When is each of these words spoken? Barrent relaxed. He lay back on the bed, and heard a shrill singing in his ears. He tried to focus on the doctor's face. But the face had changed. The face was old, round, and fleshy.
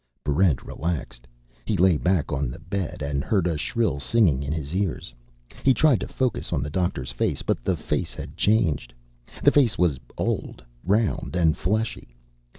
Barrent 0.23 0.63
relaxed. 0.63 1.27
He 1.63 1.77
lay 1.77 1.95
back 1.95 2.31
on 2.31 2.49
the 2.49 2.57
bed, 2.57 3.03
and 3.03 3.23
heard 3.23 3.45
a 3.45 3.55
shrill 3.55 3.99
singing 3.99 4.41
in 4.41 4.51
his 4.51 4.75
ears. 4.75 5.13
He 5.63 5.75
tried 5.75 5.99
to 5.99 6.07
focus 6.07 6.51
on 6.51 6.63
the 6.63 6.71
doctor's 6.71 7.11
face. 7.11 7.43
But 7.43 7.63
the 7.63 7.77
face 7.77 8.15
had 8.15 8.35
changed. 8.35 8.95
The 9.43 9.51
face 9.51 9.77
was 9.77 9.99
old, 10.17 10.63
round, 10.83 11.35
and 11.35 11.55
fleshy. 11.55 12.15